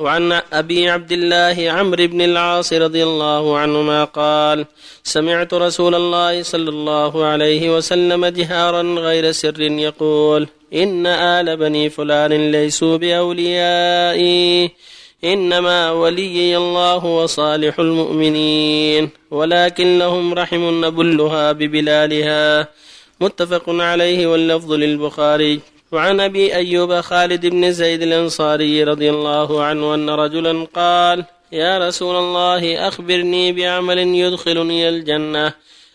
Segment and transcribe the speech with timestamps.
[0.00, 4.66] وعن أبي عبد الله عمرو بن العاص رضي الله عنهما قال
[5.04, 12.50] سمعت رسول الله صلى الله عليه وسلم جهارا غير سر يقول إن آل بني فلان
[12.52, 14.70] ليسوا بأوليائي
[15.24, 22.68] إنما وليي الله وصالح المؤمنين ولكن لهم رحم نبلها ببلالها.
[23.20, 25.60] متفق عليه واللفظ للبخاري.
[25.92, 32.16] وعن أبي أيوب خالد بن زيد الأنصاري رضي الله عنه أن رجلا قال يا رسول
[32.16, 35.52] الله أخبرني بعمل يدخلني الجنة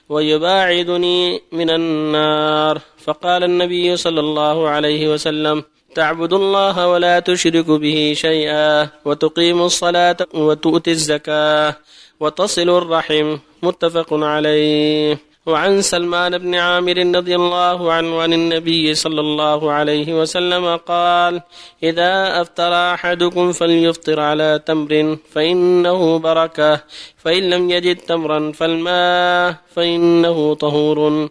[0.09, 2.81] ويباعدني من النار.
[2.97, 5.63] فقال النبي صلى الله عليه وسلم
[5.95, 11.75] تعبد الله ولا تشرك به شيئا وتقيم الصلاة وتؤتي الزكاة
[12.19, 13.37] وتصل الرحم.
[13.63, 15.34] متفق عليه.
[15.45, 21.41] وعن سلمان بن عامر رضي الله عنه عن النبي صلى الله عليه وسلم قال
[21.83, 26.81] إذا أفطر أحدكم فليفطر على تمر فإنه بركة
[27.17, 31.29] فإن لم يجد تمرا فالماء فإنه طهور.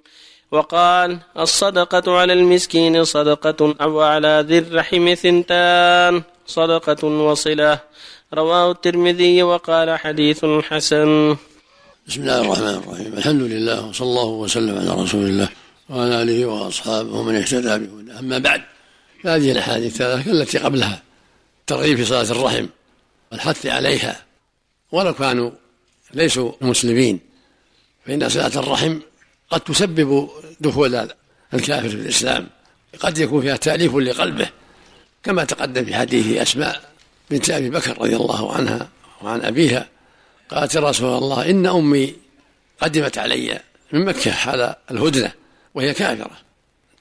[0.52, 7.78] وقال الصدقة على المسكين صدقة أو على ذي الرحم ثنتان صدقة وصلة.
[8.34, 11.36] رواه الترمذي وقال حديث حسن.
[12.08, 13.12] بسم الله الرحمن الرحيم.
[13.14, 15.48] الحمد لله وصلى الله وسلم على رسول الله
[15.88, 18.18] وعلى آله وأصحابه ومن اهتدى بهداه.
[18.18, 18.62] أما بعد
[19.22, 21.02] فهذه الأحاديث الثلاثه التي قبلها
[21.60, 22.66] الترغيب في صلاة الرحم
[23.32, 24.22] والحث عليها.
[24.92, 25.50] ولو كانوا
[26.14, 27.20] ليسوا مسلمين
[28.06, 28.98] فإن صلاة الرحم
[29.50, 30.28] قد تسبب
[30.60, 31.08] دخول
[31.54, 32.48] الكافر في الإسلام.
[33.00, 34.48] قد يكون فيها تأليف لقلبه
[35.22, 36.90] كما تقدم في حديث أسماء
[37.30, 38.88] بنت أبي بكر رضي الله عنها
[39.22, 39.93] وعن أبيها.
[40.54, 42.14] قالت يا رسول الله إن أمي
[42.80, 43.60] قدمت علي
[43.92, 45.32] من مكة حال الهدنة
[45.74, 46.30] وهي كافرة.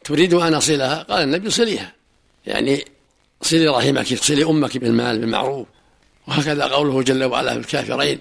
[0.03, 1.93] تريد أن أصلها؟ قال النبي صليها.
[2.45, 2.85] يعني
[3.41, 5.67] صلي رحمك صلي أمك بالمال بالمعروف.
[6.27, 8.19] وهكذا قوله جل وعلا في الكافرين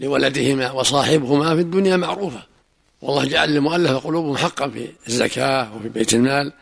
[0.00, 2.42] لولدهما وصاحبهما في الدنيا معروفة.
[3.02, 6.52] والله جعل للمؤلفة قلوبهم حقا في الزكاة وفي بيت المال.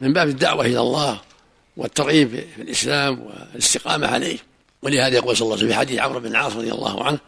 [0.00, 1.20] من باب الدعوة إلى الله
[1.76, 4.38] والترغيب في الإسلام والاستقامة عليه.
[4.82, 7.18] ولهذا يقول صلى الله عليه وسلم في حديث عمرو بن العاص رضي الله عنه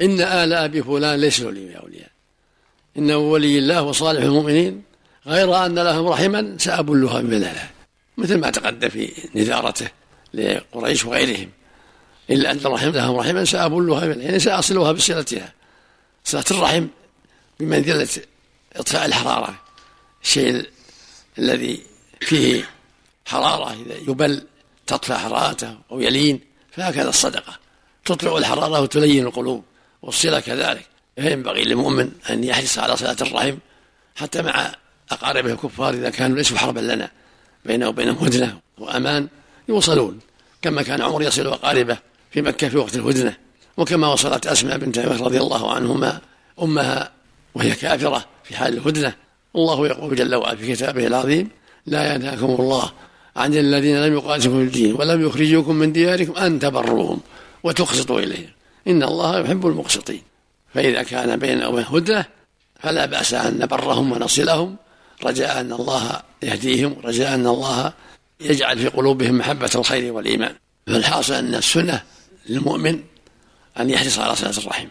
[0.00, 2.10] إن آل أبي فلان ليس لي أولياء
[2.98, 4.82] إنه ولي الله وصالح المؤمنين
[5.26, 7.70] غير أن لهم رحما سأبلها ببلاله
[8.18, 9.88] مثل ما تقدم في نذارته
[10.34, 11.50] لقريش وغيرهم
[12.30, 15.52] إلا أن رحم لهم رحما سأبلها يعني سأصلها بصلتها
[16.24, 16.86] صلة الرحم
[17.60, 18.08] بمنزلة
[18.76, 19.54] إطفاء الحرارة
[20.22, 20.66] الشيء
[21.38, 21.82] الذي
[22.20, 22.70] فيه
[23.26, 24.46] حرارة إذا يبل
[24.86, 26.40] تطفى حرارته أو يلين
[26.72, 27.58] فهكذا الصدقة.
[28.04, 29.64] تطلع الحرارة وتلين القلوب.
[30.02, 30.86] والصلة كذلك.
[31.16, 33.56] فينبغي للمؤمن أن يحرص على صلة الرحم
[34.16, 34.72] حتى مع
[35.10, 37.10] أقاربه الكفار إذا كانوا ليسوا حربا لنا.
[37.64, 39.28] بينه وبينهم هدنة وأمان
[39.68, 40.18] يوصلون.
[40.62, 41.98] كما كان عمر يصل أقاربه
[42.30, 43.36] في مكة في وقت الهدنة.
[43.76, 46.20] وكما وصلت أسماء بنت رضي الله عنهما
[46.62, 47.10] أمها
[47.54, 49.14] وهي كافرة في حال الهدنة.
[49.56, 51.48] الله يقول جل وعلا في كتابه العظيم
[51.86, 52.92] لا ينهاكم الله
[53.36, 57.20] عن الذين لم يقاتلوا في الدين ولم يخرجوكم من دياركم أن تبروهم
[57.62, 58.50] وتقسطوا إليهم.
[58.88, 60.22] إن الله يحب المقسطين.
[60.74, 62.24] فإذا كان بيننا وبين هدنة
[62.80, 64.76] فلا بأس أن نبرهم ونصلهم.
[65.24, 67.92] رجاء أن الله يهديهم رجاء أن الله
[68.40, 70.54] يجعل في قلوبهم محبة الخير والإيمان.
[70.86, 72.02] فالحاصل أن السنة
[72.48, 73.00] للمؤمن
[73.80, 74.86] أن يحرص على صلة الرحم.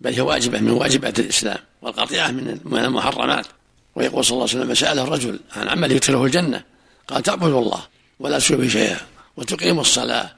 [0.00, 2.30] بل هي واجبة من واجبات الإسلام والقطيعة
[2.64, 3.46] من المحرمات.
[3.94, 6.62] ويقول صلى الله عليه وسلم سأله الرجل عن عمل يدخله الجنة.
[7.08, 7.82] قال تعبد الله
[8.20, 8.98] ولا تشرك شيئا
[9.36, 10.30] وتقيم الصلاة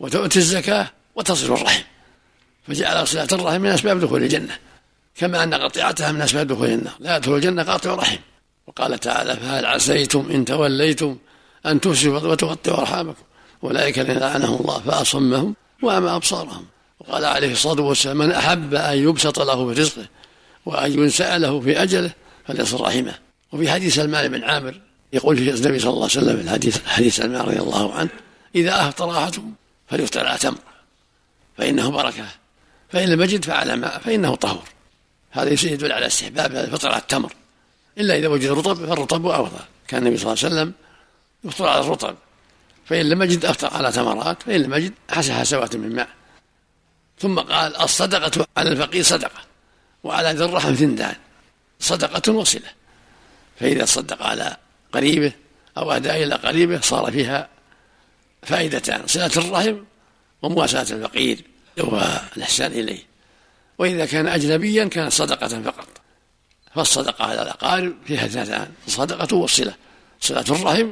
[0.00, 1.82] وتؤتي الزكاة وتصل الرحم.
[2.68, 4.58] فجعل صلة الرحم من أسباب دخول الجنة.
[5.16, 6.94] كما أن قطيعتها من أسباب دخول النار.
[7.00, 8.16] لا يدخل الجنة قاطع رحم.
[8.66, 11.16] وقال تعالى فهل عسيتم إن توليتم
[11.66, 13.22] أن تفسدوا وتقطعوا أرحامكم؟
[13.64, 16.66] أولئك الذين لعنهم الله فأصمهم وأعمى أبصارهم.
[17.00, 20.06] وقال عليه الصلاة والسلام من أحب أن يبسط له في رزقه
[20.66, 22.10] وأن ينسأ له في أجله
[22.46, 23.14] فليصل رحمه.
[23.52, 27.40] وفي حديث سلمان بن عامر يقول في النبي صلى الله عليه وسلم الحديث حديث سلمان
[27.40, 28.10] رضي الله عنه
[28.54, 29.52] إذا أفطر أحدكم
[29.88, 30.58] فليفطر على تمر
[31.58, 32.26] فإنه بركة
[32.88, 34.64] فإن لم يجد فعلى ماء فإنه طهور.
[35.30, 37.32] هذا يدل على استحباب الفطر على التمر.
[37.98, 40.72] إلا إذا وجد رطب فالرطب أفضل كان النبي صلى الله عليه وسلم
[41.44, 42.16] يفطر على الرطب.
[42.86, 46.08] فإن لم يجد أفطر على تمرات فإن لم يجد حسى حسوات من ماء.
[47.18, 49.40] ثم قال الصدقة على الفقير صدقة
[50.04, 51.16] وعلى ذي الرحم ثنتان
[51.80, 52.70] صدقة وصلة.
[53.60, 54.56] فإذا صدق على
[54.92, 55.32] قريبة
[55.78, 57.48] أو أهدى إلى قريبة صار فيها
[58.42, 59.76] فائدتان صلة الرحم
[60.42, 61.44] ومواساة الفقير
[61.78, 63.02] والإحسان إليه.
[63.78, 65.88] وإذا كان أجنبيا كانت صدقة فقط.
[66.74, 69.74] فالصدقة على الأقارب فيها اثنتان الصدقة والصلة
[70.20, 70.90] صلة الرحم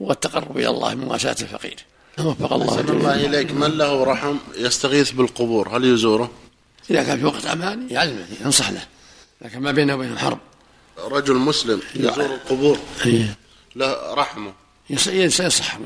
[0.00, 1.76] والتقرب إلى الله من مواساة الفقير.
[2.18, 3.52] وفق الله أحسن الله إليك.
[3.52, 6.30] من له رحم يستغيث بالقبور؟ هل يزوره؟
[6.90, 8.86] إذا كان في وقت أمان يعلمه ينصح له.
[9.42, 10.38] لكن ما بينه وبينه حرب.
[10.98, 13.36] رجل مسلم يزور القبور إيه.
[13.76, 14.52] له رحمه.
[14.90, 15.78] ينصح.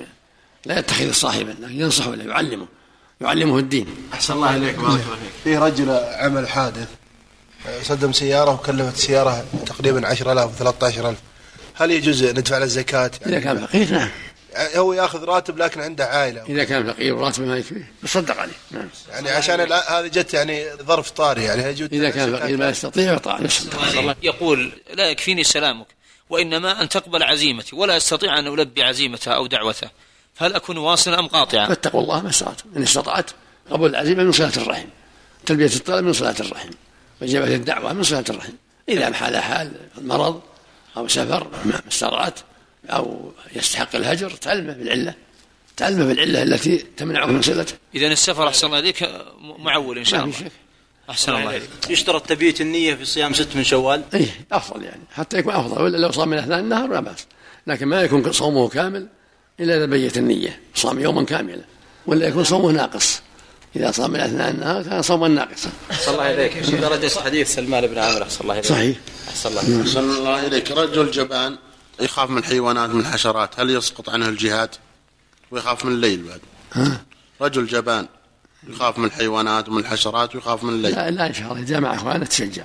[0.67, 2.67] لا يتخذ صاحبا لكن ينصح ولا يعلمه.
[3.21, 3.87] يعلمه الدين.
[4.15, 5.33] أحسن الله إليك بارك الله فيك.
[5.45, 6.89] في رجل عمل حادث
[7.83, 11.17] صدم سيارة وكلفت السيارة تقريبا 10000 13000
[11.75, 14.09] هل يجوز ندفع له الزكاة؟ إذا كان فقير نعم.
[14.57, 16.43] هو ياخذ راتب لكن عنده عائلة.
[16.43, 17.93] إذا كان فقير وراتبه ما يكفيه.
[18.05, 18.53] يصدق عليه.
[18.71, 18.89] نعم.
[19.11, 23.41] يعني عشان هذه جت يعني ظرف طارئ يعني يجوز إذا كان فقير ما يستطيع يطلع
[23.41, 25.87] يصدق يقول لا يكفيني سلامك
[26.31, 29.91] وإنما أن تقبل عزيمتي ولا أستطيع أن ألبي عزيمته أو دعوته
[30.35, 32.65] فهل أكون واصلا أم قاطعا؟ فاتقوا الله ما استطعتم.
[32.77, 33.31] إن استطعت
[33.71, 34.89] قبول العزيمة من صلاة الرحم.
[35.47, 36.71] تلبية الطلب من صلاة الرحم.
[37.23, 38.53] وإجابة الدعوة من صلاة الرحم.
[38.89, 40.41] إذا حال حال مرض
[40.97, 42.35] أو سفر ما استطعت.
[42.87, 45.15] أو يستحق الهجر تعلمه بالعلة
[45.77, 47.75] تعلمه بالعلة التي تمنعه من صلته.
[47.95, 49.11] إذا السفر أحسن الله إليك
[49.59, 50.33] معول إن شاء الله.
[50.33, 50.53] شك.
[51.11, 51.69] أحسن الله إليك.
[51.91, 55.83] يشترط تبيت النية في صيام ست من شوال؟ إيه أفضل يعني حتى يكون أفضل.
[55.83, 57.27] ولا لو صام من أثناء النهار لا بأس.
[57.67, 59.09] لكن ما يكون صومه كامل
[59.61, 60.61] إلا إذا بيت النية.
[60.75, 61.63] صام يوما كاملا.
[62.07, 63.23] ولا يكون صومه ناقص.
[63.77, 65.71] إذا صام من أثناء النهار كان صوما ناقصا.
[65.91, 66.59] أحسن الله إليك.
[66.59, 68.67] درجة حديث سلمان بن عامر أحسن الله إليك.
[68.67, 68.97] صحيح.
[69.29, 70.71] أحسن الله أحسن الله إليك.
[70.71, 71.59] رجل جبان.
[72.01, 73.61] يخاف من الحيوانات من الحشرات.
[73.61, 74.71] هل يسقط عنه الجهاد؟
[75.51, 76.41] ويخاف من الليل بعد.
[76.73, 77.05] ها؟
[77.41, 78.07] رجل جبان
[78.69, 80.93] يخاف من الحيوانات ومن الحشرات ويخاف من الليل.
[80.93, 81.63] لا, لا إن شاء الله.
[81.63, 82.65] إذا جمع أخوانه تشجع.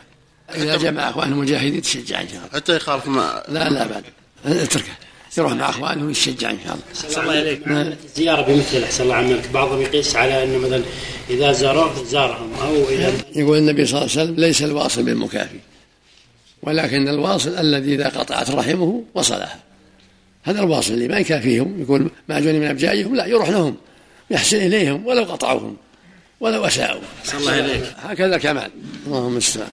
[0.55, 2.49] إذا جمع أخوانه مجاهدين تشجع إن شاء الله.
[2.53, 4.03] حتى يخاف ما لا لا بعد.
[4.45, 4.91] اتركه.
[5.37, 7.07] يروح مع أخوانه ويتشجع إن شاء الله.
[7.07, 7.67] أحسن الله إليك.
[8.05, 10.83] الزيارة بمثل أحسن الله عملك بعضهم يقيس على أنه مثلا
[11.29, 15.59] إذا زاروه زارهم أو إذا يقول النبي صلى الله عليه وسلم ليس الواصل بالمكافي.
[16.65, 19.59] ولكن الواصل الذي إذا قطعت رحمه وصلها.
[20.43, 23.75] هذا الواصل اللي ما يكافيهم يقول معجوني من أبجائهم لا يروح لهم
[24.31, 25.77] يحسن إليهم ولو قطعوهم
[26.39, 27.01] ولو أساءوا.
[27.33, 28.69] الله إليك هكذا كمال.
[29.07, 29.63] اللهم المستعان